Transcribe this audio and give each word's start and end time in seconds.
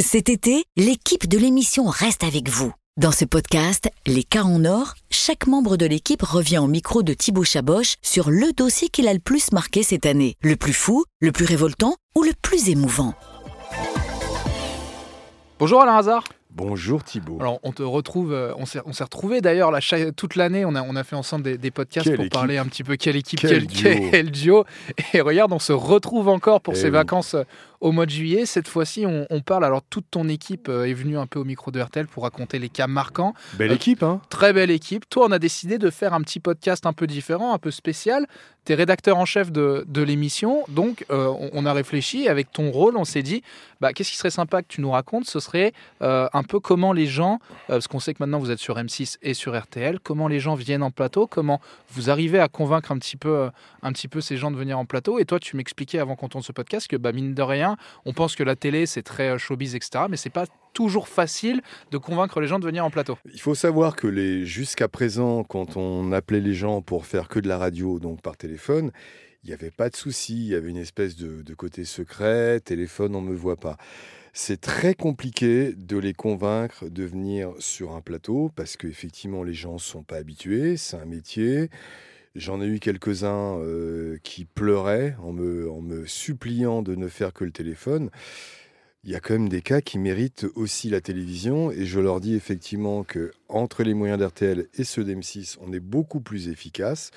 Cet 0.00 0.28
été, 0.28 0.64
l'équipe 0.76 1.28
de 1.28 1.38
l'émission 1.38 1.84
reste 1.86 2.24
avec 2.24 2.48
vous. 2.48 2.72
Dans 2.96 3.12
ce 3.12 3.24
podcast, 3.24 3.88
Les 4.08 4.24
cas 4.24 4.42
en 4.42 4.64
or, 4.64 4.94
chaque 5.08 5.46
membre 5.46 5.76
de 5.76 5.86
l'équipe 5.86 6.22
revient 6.22 6.58
au 6.58 6.66
micro 6.66 7.04
de 7.04 7.14
Thibaut 7.14 7.44
Chaboch 7.44 7.94
sur 8.02 8.28
le 8.28 8.52
dossier 8.52 8.88
qu'il 8.88 9.06
a 9.06 9.12
le 9.14 9.20
plus 9.20 9.52
marqué 9.52 9.84
cette 9.84 10.04
année. 10.04 10.34
Le 10.42 10.56
plus 10.56 10.72
fou, 10.72 11.04
le 11.20 11.30
plus 11.30 11.44
révoltant 11.44 11.94
ou 12.16 12.24
le 12.24 12.32
plus 12.42 12.70
émouvant? 12.70 13.14
Bonjour 15.60 15.80
Alain 15.80 15.96
Hazard. 15.98 16.24
Bonjour 16.50 17.02
Thibault. 17.02 17.38
Alors 17.40 17.58
on 17.64 17.72
te 17.72 17.82
retrouve, 17.82 18.32
euh, 18.32 18.52
on 18.58 18.64
s'est, 18.64 18.78
retrouvés 19.02 19.40
d'ailleurs 19.40 19.72
la 19.72 19.80
toute 20.16 20.36
l'année, 20.36 20.64
on 20.64 20.76
a, 20.76 20.82
on 20.82 20.94
a 20.94 21.02
fait 21.02 21.16
ensemble 21.16 21.42
des, 21.42 21.58
des 21.58 21.72
podcasts 21.72 22.04
Quelle 22.06 22.14
pour 22.14 22.24
équipe. 22.26 22.32
parler 22.32 22.58
un 22.58 22.64
petit 22.66 22.84
peu 22.84 22.94
quelle 22.94 23.16
équipe, 23.16 23.40
Quel 23.40 23.66
quel, 23.66 23.66
duo. 23.66 24.08
quel 24.12 24.30
duo. 24.30 24.64
Et 25.14 25.20
regarde, 25.20 25.52
on 25.52 25.58
se 25.58 25.72
retrouve 25.72 26.28
encore 26.28 26.60
pour 26.60 26.74
Eh 26.74 26.76
ces 26.76 26.84
oui. 26.84 26.90
vacances 26.90 27.34
euh, 27.34 27.42
au 27.84 27.92
mois 27.92 28.06
de 28.06 28.10
juillet. 28.10 28.46
Cette 28.46 28.66
fois-ci, 28.66 29.04
on, 29.06 29.26
on 29.28 29.40
parle, 29.42 29.62
alors 29.64 29.82
toute 29.88 30.06
ton 30.10 30.26
équipe 30.26 30.68
euh, 30.70 30.86
est 30.88 30.94
venue 30.94 31.18
un 31.18 31.26
peu 31.26 31.38
au 31.38 31.44
micro 31.44 31.70
de 31.70 31.78
RTL 31.80 32.06
pour 32.06 32.22
raconter 32.22 32.58
les 32.58 32.70
cas 32.70 32.86
marquants. 32.86 33.34
Belle 33.58 33.70
Euh, 33.72 33.74
équipe, 33.74 34.02
hein 34.02 34.22
Très 34.30 34.54
belle 34.54 34.70
équipe. 34.70 35.06
Toi, 35.10 35.26
on 35.28 35.32
a 35.32 35.38
décidé 35.38 35.76
de 35.76 35.90
faire 35.90 36.14
un 36.14 36.22
petit 36.22 36.40
podcast 36.40 36.86
un 36.86 36.94
peu 36.94 37.06
différent, 37.06 37.52
un 37.52 37.58
peu 37.58 37.70
spécial. 37.70 38.26
Tu 38.64 38.72
es 38.72 38.74
rédacteur 38.74 39.18
en 39.18 39.26
chef 39.26 39.52
de, 39.52 39.84
de 39.86 40.00
l'émission, 40.02 40.64
donc 40.70 41.04
euh, 41.10 41.26
on, 41.26 41.50
on 41.52 41.66
a 41.66 41.74
réfléchi. 41.74 42.26
Avec 42.28 42.50
ton 42.50 42.70
rôle, 42.70 42.96
on 42.96 43.04
s'est 43.04 43.22
dit, 43.22 43.42
bah, 43.82 43.92
qu'est-ce 43.92 44.10
qui 44.10 44.16
serait 44.16 44.30
sympa 44.30 44.62
que 44.62 44.68
tu 44.68 44.80
nous 44.80 44.90
racontes? 44.90 45.26
Ce 45.26 45.38
serait 45.38 45.74
euh, 46.00 46.26
un 46.32 46.42
peu 46.42 46.60
comment 46.60 46.94
les 46.94 47.04
gens, 47.06 47.38
parce 47.68 47.86
qu'on 47.86 48.00
sait 48.00 48.14
que 48.14 48.22
maintenant 48.22 48.38
vous 48.38 48.50
êtes 48.50 48.58
sur 48.60 48.76
M6 48.78 49.18
et 49.20 49.34
sur 49.34 49.54
RTL, 49.60 50.00
comment 50.00 50.26
les 50.28 50.40
gens 50.40 50.54
viennent 50.54 50.82
en 50.82 50.90
plateau, 50.90 51.26
comment 51.26 51.60
vous 51.90 52.08
arrivez 52.08 52.38
à 52.38 52.48
convaincre 52.48 52.90
un 52.92 52.98
petit 52.98 53.18
peu, 53.18 53.50
un 53.82 53.92
petit 53.92 54.08
peu 54.08 54.22
ces 54.22 54.38
gens 54.38 54.50
de 54.50 54.56
venir 54.56 54.78
en 54.78 54.86
plateau. 54.86 55.18
Et 55.18 55.26
toi, 55.26 55.38
tu 55.38 55.56
m'expliquais 55.58 55.98
avant 55.98 56.16
qu'on 56.16 56.28
tourne 56.30 56.42
ce 56.42 56.52
podcast 56.52 56.88
que, 56.88 56.96
bah, 56.96 57.12
mine 57.12 57.34
de 57.34 57.42
rien, 57.42 57.73
on 58.04 58.12
pense 58.12 58.36
que 58.36 58.42
la 58.42 58.56
télé, 58.56 58.86
c'est 58.86 59.02
très 59.02 59.30
euh, 59.30 59.38
showbiz, 59.38 59.74
etc. 59.74 60.04
Mais 60.08 60.16
c'est 60.16 60.30
pas 60.30 60.46
toujours 60.72 61.08
facile 61.08 61.62
de 61.90 61.98
convaincre 61.98 62.40
les 62.40 62.46
gens 62.46 62.58
de 62.58 62.66
venir 62.66 62.84
en 62.84 62.90
plateau. 62.90 63.16
Il 63.32 63.40
faut 63.40 63.54
savoir 63.54 63.96
que 63.96 64.06
les 64.06 64.44
jusqu'à 64.44 64.88
présent, 64.88 65.44
quand 65.44 65.76
on 65.76 66.12
appelait 66.12 66.40
les 66.40 66.54
gens 66.54 66.82
pour 66.82 67.06
faire 67.06 67.28
que 67.28 67.38
de 67.38 67.48
la 67.48 67.58
radio, 67.58 68.00
donc 68.00 68.20
par 68.22 68.36
téléphone, 68.36 68.90
il 69.44 69.48
n'y 69.48 69.54
avait 69.54 69.70
pas 69.70 69.88
de 69.88 69.96
souci. 69.96 70.34
Il 70.34 70.48
y 70.48 70.54
avait 70.54 70.70
une 70.70 70.76
espèce 70.76 71.16
de, 71.16 71.42
de 71.42 71.54
côté 71.54 71.84
secret, 71.84 72.60
téléphone, 72.60 73.14
on 73.14 73.22
ne 73.22 73.30
me 73.30 73.36
voit 73.36 73.56
pas. 73.56 73.76
C'est 74.32 74.60
très 74.60 74.94
compliqué 74.94 75.74
de 75.76 75.96
les 75.96 76.12
convaincre 76.12 76.88
de 76.88 77.04
venir 77.04 77.52
sur 77.60 77.94
un 77.94 78.00
plateau 78.00 78.50
parce 78.56 78.76
qu'effectivement, 78.76 79.44
les 79.44 79.54
gens 79.54 79.74
ne 79.74 79.78
sont 79.78 80.02
pas 80.02 80.16
habitués. 80.16 80.76
C'est 80.76 80.96
un 80.96 81.04
métier. 81.04 81.70
J'en 82.34 82.60
ai 82.60 82.66
eu 82.66 82.80
quelques-uns 82.80 83.58
euh, 83.58 84.18
qui 84.24 84.44
pleuraient 84.44 85.16
en 85.22 85.32
me, 85.32 85.70
en 85.70 85.80
me 85.80 86.04
suppliant 86.04 86.82
de 86.82 86.96
ne 86.96 87.06
faire 87.06 87.32
que 87.32 87.44
le 87.44 87.52
téléphone. 87.52 88.10
Il 89.04 89.10
y 89.10 89.14
a 89.14 89.20
quand 89.20 89.34
même 89.34 89.48
des 89.48 89.62
cas 89.62 89.80
qui 89.80 89.98
méritent 89.98 90.46
aussi 90.56 90.90
la 90.90 91.00
télévision 91.00 91.70
et 91.70 91.84
je 91.84 92.00
leur 92.00 92.20
dis 92.20 92.34
effectivement 92.34 93.04
que 93.04 93.30
entre 93.48 93.84
les 93.84 93.94
moyens 93.94 94.18
d'RTL 94.18 94.66
et 94.74 94.82
ceux 94.82 95.04
d'M6, 95.04 95.58
on 95.60 95.72
est 95.72 95.80
beaucoup 95.80 96.20
plus 96.20 96.48
efficace. 96.48 97.12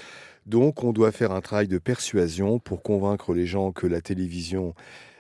Donc 0.46 0.84
on 0.84 0.94
doit 0.94 1.12
faire 1.12 1.32
un 1.32 1.42
travail 1.42 1.68
de 1.68 1.80
persuasion 1.80 2.60
pour 2.60 2.84
convaincre 2.84 3.34
les 3.34 3.48
gens 3.48 3.72
que 3.72 3.88
la 3.88 4.02
télévision 4.02 4.76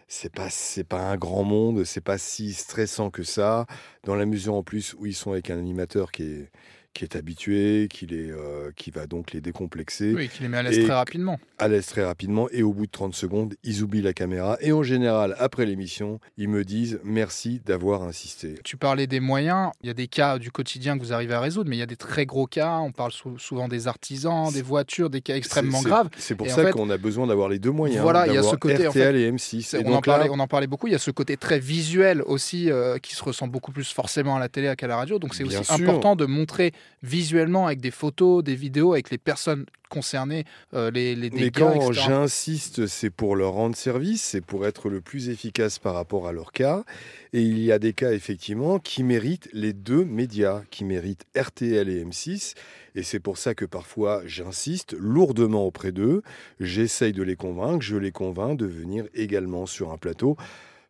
c'est 0.08 0.34
pas 0.34 0.50
c'est 0.50 0.84
pas 0.84 1.10
un 1.12 1.18
grand 1.18 1.44
monde, 1.44 1.84
c'est 1.84 2.02
pas 2.02 2.18
si 2.18 2.54
stressant 2.54 3.10
que 3.10 3.24
ça 3.24 3.66
dans 4.04 4.16
la 4.16 4.26
mesure 4.26 4.54
en 4.54 4.64
plus 4.64 4.94
où 4.94 5.06
ils 5.06 5.16
sont 5.16 5.32
avec 5.32 5.50
un 5.50 5.58
animateur 5.58 6.12
qui 6.12 6.24
est 6.24 6.52
qui 6.98 7.04
est 7.04 7.16
habitué, 7.16 7.88
qui, 7.92 8.08
les, 8.08 8.32
euh, 8.32 8.72
qui 8.76 8.90
va 8.90 9.06
donc 9.06 9.32
les 9.32 9.40
décomplexer 9.40 10.16
Oui, 10.16 10.30
qui 10.30 10.42
les 10.42 10.50
met 10.50 10.58
à 10.58 10.64
l'aise 10.64 10.84
très 10.84 10.96
rapidement. 10.96 11.40
à 11.60 11.68
l'aise 11.68 11.86
très 11.86 12.04
rapidement 12.04 12.48
et 12.52 12.64
au 12.64 12.74
bout 12.74 12.88
de 12.88 12.92
30 12.92 13.14
secondes, 13.14 13.54
ils 13.64 13.84
oublient 13.84 14.02
la 14.02 14.14
caméra 14.14 14.58
et 14.62 14.72
en 14.72 14.82
général, 14.82 15.36
après 15.38 15.68
l'émission, 15.68 16.20
ils 16.38 16.50
me 16.50 16.64
disent 16.66 17.00
merci 17.04 17.62
d'avoir 17.64 18.02
insisté. 18.02 18.56
Tu 18.64 18.78
parlais 18.78 19.06
des 19.06 19.20
moyens, 19.20 19.70
il 19.84 19.88
y 19.88 19.90
a 19.92 19.94
des 19.94 20.08
cas 20.08 20.40
du 20.40 20.50
quotidien 20.52 20.98
que 20.98 21.04
vous 21.04 21.14
arrivez 21.14 21.36
à 21.36 21.40
résoudre, 21.40 21.70
mais 21.70 21.76
il 21.76 21.80
y 21.80 21.84
a 21.84 21.88
des 21.88 21.96
très 21.98 22.26
gros 22.26 22.48
cas, 22.48 22.78
on 22.80 22.92
parle 22.92 23.12
sou- 23.12 23.38
souvent 23.38 23.68
des 23.68 23.88
artisans, 23.88 24.52
des 24.52 24.64
voitures, 24.64 25.12
des 25.12 25.22
cas 25.22 25.36
extrêmement 25.36 25.84
graves. 25.84 26.10
C'est 26.18 26.34
pour 26.34 26.48
Et 26.48 26.52
en 26.52 26.56
ça 26.56 26.64
fait- 26.66 26.72
qu'on 26.72 26.90
a 26.90 26.98
besoin 26.98 27.28
d'avoir 27.28 27.48
les 27.48 27.60
deux 27.60 27.70
moyens. 27.70 28.02
Voilà, 28.02 28.26
il 28.26 28.34
y 28.34 28.38
a 28.38 28.42
ce 28.42 28.56
côté, 28.56 28.88
en 28.88 28.90
RTL 28.90 29.16
et 29.18 29.32
M6. 29.32 29.62
C'est- 29.62 29.82
Et 29.82 29.86
on, 29.86 29.90
en 29.92 29.96
là, 29.98 30.02
parlait, 30.02 30.30
on 30.32 30.40
en 30.40 30.48
parlait 30.48 30.66
beaucoup, 30.66 30.88
il 30.88 30.94
y 30.94 30.96
a 30.96 31.00
ce 31.00 31.12
côté 31.12 31.38
très 31.38 31.60
visuel 31.60 32.24
aussi 32.24 32.72
euh, 32.72 32.98
qui 32.98 33.14
se 33.14 33.24
ressent 33.24 33.48
beaucoup 33.48 33.72
plus 33.72 33.92
forcément 33.94 34.36
à 34.36 34.40
la 34.40 34.50
télé 34.50 34.74
qu'à 34.76 34.88
la 34.88 34.96
radio, 34.98 35.20
donc 35.20 35.36
c'est 35.36 35.44
aussi 35.44 35.64
sûr. 35.64 35.76
important 35.76 36.16
de 36.16 36.26
montrer 36.26 36.72
visuellement 37.04 37.68
avec 37.68 37.80
des 37.80 37.92
photos, 37.92 38.44
des 38.44 38.56
vidéos, 38.56 38.94
avec 38.94 39.10
les 39.10 39.18
personnes 39.18 39.66
concernées, 39.90 40.46
euh, 40.74 40.92
les, 40.92 41.16
les 41.16 41.30
mais 41.30 41.40
dégâts, 41.40 41.60
quand 41.60 41.76
etc. 41.76 42.08
j'insiste, 42.08 42.88
c'est 42.88 43.10
pour 43.10 43.36
leur 43.36 43.54
rendre 43.54 43.76
service, 43.76 44.22
c'est 44.22 44.42
pour 44.42 44.66
être 44.66 44.90
le 44.90 45.02
plus 45.02 45.30
efficace 45.30 45.80
par 45.80 45.94
rapport 45.94 46.28
à 46.28 46.32
leur 46.32 46.52
cas. 46.52 46.84
Et 47.34 47.42
il 47.42 47.60
y 47.60 47.72
a 47.72 47.80
des 47.80 47.94
cas, 47.94 48.12
effectivement, 48.12 48.80
qui 48.80 49.04
méritent 49.04 49.50
les 49.54 49.74
deux 49.74 50.04
médias, 50.04 50.64
qui 50.72 50.86
méritent 50.86 51.26
RTL 51.38 51.88
et 51.90 52.04
M6. 52.04 52.56
Et 52.96 53.04
c'est 53.04 53.20
pour 53.20 53.38
ça 53.38 53.54
que 53.54 53.66
parfois, 53.66 54.24
j'insiste 54.26 54.96
lourdement 54.98 55.66
auprès 55.66 55.92
d'eux. 55.92 56.24
J'essaye 56.60 57.14
de 57.14 57.24
les 57.24 57.36
convaincre, 57.36 57.84
je 57.84 57.96
les 57.96 58.12
convainc 58.12 58.58
de 58.58 58.66
venir 58.66 59.06
également 59.14 59.66
sur 59.66 59.92
un 59.92 59.98
plateau. 59.98 60.36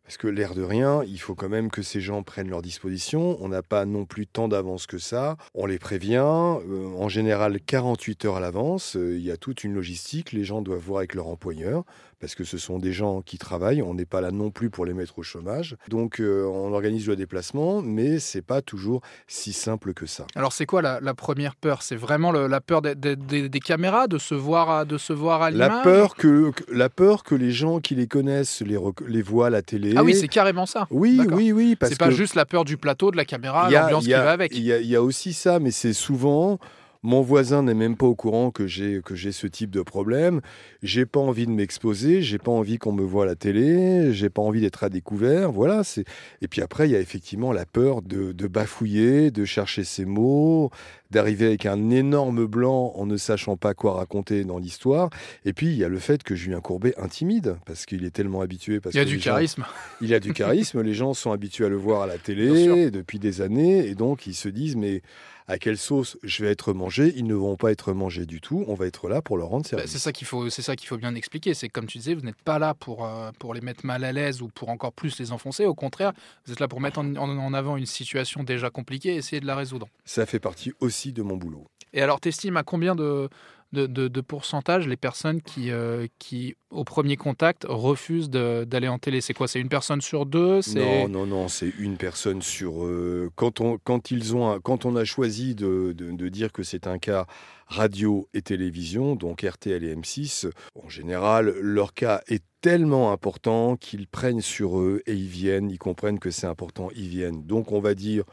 Parce 0.08 0.16
que 0.16 0.26
l'air 0.26 0.54
de 0.54 0.62
rien, 0.62 1.02
il 1.06 1.20
faut 1.20 1.34
quand 1.34 1.50
même 1.50 1.70
que 1.70 1.82
ces 1.82 2.00
gens 2.00 2.22
prennent 2.22 2.48
leurs 2.48 2.62
dispositions. 2.62 3.36
On 3.42 3.48
n'a 3.48 3.62
pas 3.62 3.84
non 3.84 4.06
plus 4.06 4.26
tant 4.26 4.48
d'avance 4.48 4.86
que 4.86 4.96
ça. 4.96 5.36
On 5.52 5.66
les 5.66 5.78
prévient, 5.78 6.14
euh, 6.16 6.86
en 6.96 7.10
général 7.10 7.60
48 7.60 8.24
heures 8.24 8.36
à 8.36 8.40
l'avance. 8.40 8.96
Euh, 8.96 9.18
il 9.18 9.22
y 9.22 9.30
a 9.30 9.36
toute 9.36 9.64
une 9.64 9.74
logistique. 9.74 10.32
Les 10.32 10.44
gens 10.44 10.62
doivent 10.62 10.80
voir 10.80 11.00
avec 11.00 11.14
leur 11.14 11.26
employeur, 11.26 11.84
parce 12.20 12.34
que 12.34 12.44
ce 12.44 12.58
sont 12.58 12.78
des 12.78 12.92
gens 12.92 13.22
qui 13.22 13.38
travaillent. 13.38 13.82
On 13.82 13.94
n'est 13.94 14.04
pas 14.04 14.20
là 14.20 14.30
non 14.30 14.50
plus 14.50 14.70
pour 14.70 14.84
les 14.84 14.94
mettre 14.94 15.18
au 15.18 15.22
chômage. 15.22 15.76
Donc 15.88 16.20
euh, 16.20 16.44
on 16.46 16.72
organise 16.72 17.06
le 17.06 17.16
déplacement, 17.16 17.80
mais 17.82 18.18
c'est 18.18 18.42
pas 18.42 18.60
toujours 18.62 19.02
si 19.26 19.52
simple 19.52 19.94
que 19.94 20.06
ça. 20.06 20.26
Alors 20.34 20.52
c'est 20.52 20.66
quoi 20.66 20.82
la, 20.82 21.00
la 21.00 21.14
première 21.14 21.54
peur? 21.56 21.82
C'est 21.82 21.96
vraiment 21.96 22.32
le- 22.32 22.46
la 22.46 22.60
peur 22.60 22.82
des, 22.82 22.94
des- 22.94 23.16
des- 23.16 23.48
des 23.48 23.60
caméras, 23.60 24.06
de 24.08 24.18
se 24.18 24.34
voir 24.34 24.70
à, 24.70 24.84
de 24.84 24.98
se 24.98 25.12
voir 25.12 25.42
à 25.42 25.50
l'image? 25.50 25.68
La 25.68 25.82
peur 25.82 26.14
que, 26.16 26.52
la 26.72 26.88
peur 26.88 27.22
que 27.24 27.34
les 27.34 27.52
gens 27.52 27.78
qui 27.80 27.94
les 27.94 28.06
connaissent 28.06 28.62
les, 28.62 29.22
voient 29.22 29.46
à 29.46 29.50
la 29.50 29.62
télé. 29.62 29.94
Ah 29.96 30.02
oui, 30.02 30.14
c'est 30.14 30.28
carrément 30.28 30.66
ça. 30.66 30.86
oui, 30.90 31.20
oui, 31.32 31.52
oui, 31.52 31.76
parce 31.76 31.92
C'est 31.92 31.98
pas 31.98 32.08
que 32.08 32.14
juste 32.14 32.34
la 32.34 32.46
peur 32.46 32.64
du 32.64 32.76
plateau, 32.76 33.10
de 33.10 33.16
la 33.16 33.24
caméra, 33.24 33.70
l'ambiance 33.70 34.04
qui 34.04 34.10
va 34.10 34.30
avec. 34.32 34.54
Il 34.56 34.62
y, 34.64 34.72
a, 34.72 34.78
il 34.78 34.86
y 34.86 34.96
a 34.96 35.02
aussi 35.02 35.32
ça, 35.32 35.58
mais 35.60 35.70
c'est 35.70 35.92
souvent. 35.92 36.58
Mon 37.04 37.22
voisin 37.22 37.62
n'est 37.62 37.74
même 37.74 37.96
pas 37.96 38.06
au 38.06 38.16
courant 38.16 38.50
que 38.50 38.66
j'ai 38.66 39.00
que 39.04 39.14
j'ai 39.14 39.30
ce 39.30 39.46
type 39.46 39.70
de 39.70 39.82
problème. 39.82 40.40
J'ai 40.82 41.06
pas 41.06 41.20
envie 41.20 41.46
de 41.46 41.52
m'exposer, 41.52 42.22
j'ai 42.22 42.38
pas 42.38 42.50
envie 42.50 42.78
qu'on 42.78 42.90
me 42.92 43.04
voit 43.04 43.22
à 43.22 43.26
la 43.26 43.36
télé, 43.36 44.12
j'ai 44.12 44.30
pas 44.30 44.42
envie 44.42 44.60
d'être 44.60 44.82
à 44.82 44.88
découvert. 44.88 45.52
Voilà. 45.52 45.84
C'est 45.84 46.04
et 46.42 46.48
puis 46.48 46.60
après 46.60 46.88
il 46.88 46.92
y 46.92 46.96
a 46.96 47.00
effectivement 47.00 47.52
la 47.52 47.66
peur 47.66 48.02
de, 48.02 48.32
de 48.32 48.46
bafouiller, 48.48 49.30
de 49.30 49.44
chercher 49.44 49.84
ses 49.84 50.04
mots, 50.06 50.70
d'arriver 51.12 51.46
avec 51.46 51.66
un 51.66 51.90
énorme 51.90 52.46
blanc 52.46 52.92
en 52.96 53.06
ne 53.06 53.16
sachant 53.16 53.56
pas 53.56 53.74
quoi 53.74 53.92
raconter 53.94 54.42
dans 54.44 54.58
l'histoire. 54.58 55.08
Et 55.44 55.52
puis 55.52 55.68
il 55.68 55.76
y 55.76 55.84
a 55.84 55.88
le 55.88 56.00
fait 56.00 56.24
que 56.24 56.34
Julien 56.34 56.60
Courbet 56.60 56.94
intimide 56.98 57.58
parce 57.64 57.86
qu'il 57.86 58.04
est 58.04 58.10
tellement 58.10 58.40
habitué. 58.40 58.80
Parce 58.80 58.96
Il 58.96 58.98
y 58.98 59.00
a 59.00 59.04
que 59.04 59.08
du 59.10 59.16
les 59.16 59.20
gens- 59.22 59.30
charisme. 59.32 59.64
il 60.00 60.12
a 60.14 60.18
du 60.20 60.32
charisme, 60.32 60.82
les 60.82 60.94
gens 60.94 61.14
sont 61.14 61.30
habitués 61.30 61.66
à 61.66 61.68
le 61.68 61.76
voir 61.76 62.02
à 62.02 62.06
la 62.08 62.18
télé 62.18 62.90
depuis 62.90 63.20
des 63.20 63.40
années, 63.40 63.86
et 63.86 63.94
donc 63.94 64.26
ils 64.26 64.34
se 64.34 64.48
disent 64.48 64.74
mais 64.74 65.00
à 65.48 65.58
quelle 65.58 65.78
sauce 65.78 66.16
je 66.22 66.44
vais 66.44 66.50
être 66.50 66.72
mangé 66.72 67.12
Ils 67.16 67.26
ne 67.26 67.34
vont 67.34 67.56
pas 67.56 67.72
être 67.72 67.92
mangés 67.92 68.26
du 68.26 68.40
tout, 68.40 68.64
on 68.68 68.74
va 68.74 68.86
être 68.86 69.08
là 69.08 69.22
pour 69.22 69.36
leur 69.38 69.48
rendre 69.48 69.64
Bah, 69.64 69.68
service. 69.70 69.90
c'est 69.90 69.98
ça 69.98 70.12
qu'il 70.12 70.26
faut, 70.26 70.50
c'est 70.50 70.62
ça 70.62 70.76
qu'il 70.76 70.86
faut 70.88 70.98
bien 70.98 71.14
expliquer. 71.14 71.54
C'est 71.54 71.68
que, 71.68 71.72
comme 71.72 71.86
tu 71.86 71.98
disais, 71.98 72.14
vous 72.14 72.20
n'êtes 72.20 72.40
pas 72.42 72.58
là 72.58 72.74
pour 72.74 73.04
euh, 73.06 73.30
pour 73.38 73.54
les 73.54 73.60
mettre 73.60 73.84
mal 73.86 74.04
à 74.04 74.12
l'aise 74.12 74.42
ou 74.42 74.48
pour 74.48 74.68
encore 74.68 74.92
plus 74.92 75.18
les 75.18 75.32
enfoncer. 75.32 75.64
Au 75.64 75.74
contraire, 75.74 76.12
vous 76.46 76.52
êtes 76.52 76.60
là 76.60 76.68
pour 76.68 76.80
mettre 76.80 76.98
en, 77.00 77.16
en- 77.16 77.38
en 77.38 77.54
avant 77.54 77.76
une 77.76 77.86
situation 77.86 78.44
déjà 78.44 78.70
compliquée 78.70 79.14
et 79.14 79.16
essayer 79.16 79.40
de 79.40 79.46
la 79.46 79.56
résoudre. 79.56 79.88
Ça 80.04 80.26
fait 80.26 80.38
partie 80.40 80.72
aussi 80.80 81.12
de 81.12 81.22
mon 81.22 81.36
boulot. 81.36 81.66
Et 81.94 82.02
alors, 82.02 82.20
t'estimes 82.20 82.58
à 82.58 82.62
combien 82.62 82.94
de 82.94 83.30
de, 83.72 84.20
pourcentage 84.20 84.86
les 84.88 84.96
personnes 84.96 85.40
qui, 85.42 85.70
euh, 85.70 86.06
qui 86.18 86.56
au 86.70 86.84
premier 86.84 87.16
contact, 87.16 87.64
refusent 87.68 88.30
d'aller 88.30 88.88
en 88.88 88.98
télé 88.98 89.20
C'est 89.20 89.34
quoi? 89.34 89.48
C'est 89.48 89.60
une 89.60 89.68
personne 89.68 90.00
sur 90.00 90.26
deux? 90.26 90.60
Non, 90.74 91.08
non, 91.08 91.26
non, 91.26 91.48
c'est 91.48 91.72
une 91.78 91.96
personne 91.96 92.42
sur. 92.42 92.84
euh, 92.84 93.30
quand, 93.36 93.60
on, 93.60 93.78
quand, 93.78 94.10
ils 94.10 94.36
ont 94.36 94.60
quand 94.60 94.84
on 94.84 94.96
a 94.96 95.04
choisi 95.04 95.54
de- 95.54 95.92
de 95.92 96.28
dire 96.28 96.52
que 96.52 96.62
c'est 96.62 96.86
un 96.86 96.98
cas 96.98 97.26
radio 97.66 98.28
et 98.34 98.42
télévision, 98.42 99.14
donc 99.16 99.42
RTL 99.42 99.84
et 99.84 99.94
M6, 99.94 100.50
en 100.82 100.88
général, 100.88 101.54
leur 101.60 101.94
cas 101.94 102.22
est 102.28 102.42
tellement 102.60 103.12
important 103.12 103.76
qu'ils 103.76 104.08
prennent 104.08 104.40
sur 104.40 104.80
eux 104.80 105.02
et 105.06 105.14
ils 105.14 105.28
viennent, 105.28 105.70
ils 105.70 105.78
comprennent 105.78 106.18
que 106.18 106.30
c'est 106.30 106.46
important, 106.46 106.88
ils 106.96 107.08
viennent. 107.08 107.44
Donc 107.44 107.72
on 107.72 107.80
va 107.80 107.94
dire 107.94 108.24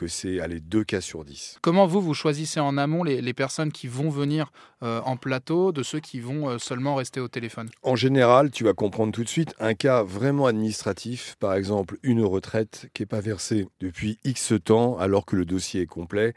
que 0.00 0.06
c'est 0.06 0.40
allez, 0.40 0.60
deux 0.60 0.82
cas 0.82 1.02
sur 1.02 1.26
10. 1.26 1.58
Comment 1.60 1.86
vous, 1.86 2.00
vous 2.00 2.14
choisissez 2.14 2.58
en 2.58 2.78
amont 2.78 3.04
les, 3.04 3.20
les 3.20 3.34
personnes 3.34 3.70
qui 3.70 3.86
vont 3.86 4.08
venir 4.08 4.50
euh, 4.82 5.02
en 5.04 5.18
plateau 5.18 5.72
de 5.72 5.82
ceux 5.82 6.00
qui 6.00 6.20
vont 6.20 6.48
euh, 6.48 6.58
seulement 6.58 6.94
rester 6.94 7.20
au 7.20 7.28
téléphone? 7.28 7.68
En 7.82 7.96
général, 7.96 8.50
tu 8.50 8.64
vas 8.64 8.72
comprendre 8.72 9.12
tout 9.12 9.24
de 9.24 9.28
suite 9.28 9.54
un 9.60 9.74
cas 9.74 10.02
vraiment 10.02 10.46
administratif, 10.46 11.36
par 11.38 11.52
exemple 11.52 11.98
une 12.02 12.24
retraite 12.24 12.88
qui 12.94 13.02
n'est 13.02 13.06
pas 13.06 13.20
versée 13.20 13.68
depuis 13.80 14.18
X 14.24 14.54
temps 14.64 14.96
alors 14.96 15.26
que 15.26 15.36
le 15.36 15.44
dossier 15.44 15.82
est 15.82 15.86
complet. 15.86 16.32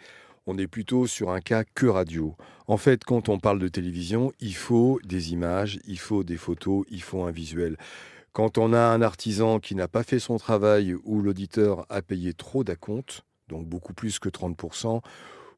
On 0.46 0.58
est 0.58 0.68
plutôt 0.68 1.08
sur 1.08 1.32
un 1.32 1.40
cas 1.40 1.64
que 1.64 1.86
radio. 1.86 2.36
En 2.68 2.76
fait, 2.76 3.06
quand 3.06 3.30
on 3.30 3.40
parle 3.40 3.60
de 3.60 3.70
télévision, 3.70 4.34
il 4.42 4.56
faut 4.56 5.00
des 5.06 5.32
images, 5.32 5.80
il 5.88 6.00
faut 6.00 6.26
des 6.26 6.36
photos, 6.36 6.86
il 6.92 7.02
faut 7.02 7.24
un 7.24 7.32
visuel. 7.32 7.78
Quand 8.34 8.58
on 8.58 8.74
a 8.74 8.82
un 8.82 9.02
artisan 9.02 9.62
qui 9.62 9.74
n'a 9.74 9.88
pas 9.88 10.04
fait 10.04 10.20
son 10.20 10.38
travail 10.38 10.96
ou 11.06 11.22
l'auditeur 11.22 11.86
a 11.88 12.02
payé 12.02 12.34
trop 12.34 12.66
d'acompte, 12.66 13.24
donc 13.54 13.66
beaucoup 13.68 13.94
plus 13.94 14.20
que 14.20 14.30
30%, 14.30 15.02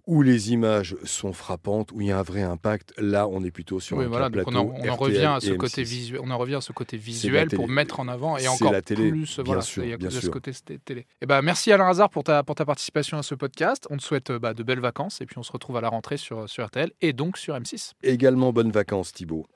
où 0.08 0.22
les 0.22 0.52
images 0.54 0.96
sont 1.04 1.34
frappantes, 1.34 1.92
où 1.92 2.02
il 2.02 2.08
y 2.08 2.12
a 2.12 2.20
un 2.20 2.22
vrai 2.22 2.44
impact, 2.44 2.94
là 3.00 3.28
on 3.28 3.44
est 3.44 3.50
plutôt 3.50 3.80
sur 3.80 3.98
Oui, 3.98 4.06
un 4.06 4.08
voilà, 4.08 4.26
on 4.26 4.28
en, 4.28 4.32
plateau 4.32 4.52
on 4.52 4.90
en 4.90 4.96
revient 4.96 5.34
à 5.36 5.40
ce 5.40 5.54
côté 5.54 5.82
M6. 5.84 5.86
visuel, 5.86 6.22
on 6.24 6.30
en 6.30 6.38
revient 6.38 6.56
à 6.56 6.62
ce 6.62 6.74
côté 6.74 6.98
visuel 6.98 7.48
pour 7.50 7.68
mettre 7.68 8.00
en 8.00 8.08
avant 8.08 8.38
et 8.38 8.48
encore 8.48 8.72
la 8.72 8.82
télé, 8.84 9.10
plus, 9.10 9.36
bien 9.36 9.44
voilà, 9.44 9.62
sûr, 9.62 9.84
bien 9.84 9.98
de 9.98 10.10
ce 10.10 10.22
sûr. 10.22 10.32
côté 10.32 10.54
c'était 10.54 10.78
télé. 10.78 11.08
Et 11.22 11.26
ben 11.26 11.42
merci 11.42 11.72
Alain 11.72 11.88
Hazard 11.88 12.10
pour 12.12 12.24
ta 12.24 12.44
pour 12.44 12.56
ta 12.56 12.66
participation 12.66 13.18
à 13.18 13.24
ce 13.24 13.34
podcast. 13.34 13.88
On 13.90 13.98
te 13.98 14.04
souhaite 14.04 14.32
bah, 14.32 14.54
de 14.54 14.62
belles 14.62 14.80
vacances 14.80 15.22
et 15.22 15.26
puis 15.26 15.38
on 15.40 15.44
se 15.44 15.52
retrouve 15.52 15.78
à 15.78 15.82
la 15.82 15.90
rentrée 15.90 16.18
sur 16.18 16.48
sur 16.48 16.66
RTL 16.66 16.92
et 17.02 17.14
donc 17.14 17.38
sur 17.38 17.56
M6. 17.56 17.94
Également 18.04 18.54
bonnes 18.54 18.72
vacances 18.72 19.12
Thibaut. 19.12 19.48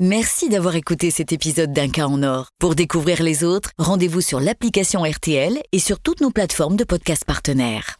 Merci 0.00 0.48
d'avoir 0.48 0.76
écouté 0.76 1.10
cet 1.10 1.32
épisode 1.32 1.72
d'Un 1.72 1.88
cas 1.88 2.06
en 2.06 2.22
or. 2.22 2.50
Pour 2.60 2.76
découvrir 2.76 3.20
les 3.20 3.42
autres, 3.42 3.70
rendez-vous 3.78 4.20
sur 4.20 4.38
l'application 4.38 5.02
RTL 5.02 5.58
et 5.72 5.78
sur 5.80 5.98
toutes 5.98 6.20
nos 6.20 6.30
plateformes 6.30 6.76
de 6.76 6.84
podcasts 6.84 7.24
partenaires. 7.24 7.96